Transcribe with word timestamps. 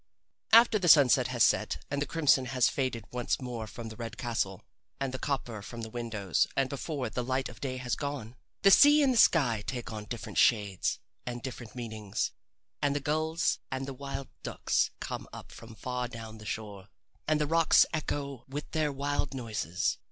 After 0.51 0.79
the 0.79 0.87
sun 0.87 1.09
has 1.09 1.43
set 1.43 1.85
and 1.91 2.01
the 2.01 2.07
crimson 2.07 2.45
has 2.45 2.69
faded 2.69 3.05
once 3.11 3.39
more 3.39 3.67
from 3.67 3.89
the 3.89 3.95
red 3.95 4.17
castle, 4.17 4.63
and 4.99 5.13
the 5.13 5.19
copper 5.19 5.61
from 5.61 5.81
the 5.83 5.91
windows, 5.91 6.47
and 6.57 6.71
before 6.71 7.11
the 7.11 7.23
light 7.23 7.49
of 7.49 7.61
day 7.61 7.77
has 7.77 7.95
gone, 7.95 8.35
the 8.63 8.71
sea 8.71 9.03
and 9.03 9.13
the 9.13 9.17
sky 9.19 9.63
take 9.67 9.93
on 9.93 10.05
different 10.05 10.39
shades 10.39 10.97
and 11.27 11.43
different 11.43 11.75
meanings, 11.75 12.31
and 12.81 12.95
the 12.95 12.99
gulls 12.99 13.59
and 13.71 13.85
the 13.85 13.93
wild 13.93 14.29
ducks 14.41 14.89
come 14.99 15.27
up 15.31 15.51
from 15.51 15.75
far 15.75 16.07
down 16.07 16.39
the 16.39 16.47
shore, 16.47 16.87
and 17.27 17.39
the 17.39 17.45
rocks 17.45 17.85
echo 17.93 18.43
with 18.47 18.71
their 18.71 18.91
wild 18.91 19.35
noises. 19.35 19.99